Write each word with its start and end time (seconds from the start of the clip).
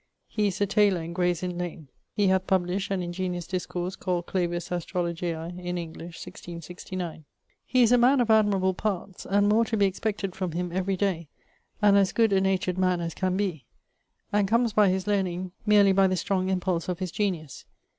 He 0.27 0.47
is 0.47 0.59
a 0.59 0.65
tayler 0.65 1.03
in 1.05 1.13
Graies 1.13 1.43
Inne 1.43 1.59
lane. 1.59 1.87
He 2.11 2.25
hath 2.29 2.47
published 2.47 2.89
an 2.89 3.01
ingeniose 3.03 3.47
discourse 3.47 3.95
called 3.95 4.25
Clavis 4.25 4.71
Astrologiae, 4.71 5.53
in 5.55 5.77
English, 5.77 6.17
1669. 6.25 7.23
He 7.63 7.83
is 7.83 7.91
a 7.91 7.99
man 7.99 8.19
of 8.19 8.31
admirable 8.31 8.73
parts, 8.73 9.27
and 9.27 9.47
more 9.47 9.63
to 9.65 9.77
be 9.77 9.85
expected 9.85 10.35
from 10.35 10.53
him 10.53 10.71
every 10.73 10.97
day: 10.97 11.29
and 11.83 11.95
as 11.99 12.13
good 12.13 12.33
a 12.33 12.41
natured 12.41 12.79
man 12.79 12.99
as 12.99 13.13
can 13.13 13.37
be. 13.37 13.67
And 14.33 14.47
comes 14.47 14.73
by 14.73 14.89
his 14.89 15.05
learning 15.05 15.51
meerly 15.67 15.91
by 15.91 16.07
the 16.07 16.17
strong 16.17 16.49
impulse 16.49 16.89
of 16.89 16.97
his 16.97 17.11
genius. 17.11 17.65